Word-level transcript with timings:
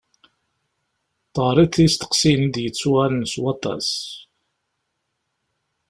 Teɣriḍ 1.33 1.73
isteqsiyen 1.85 2.43
i 2.47 2.49
d-yettuɣalen 2.53 3.23
s 3.33 3.35
waṭas. 3.41 3.89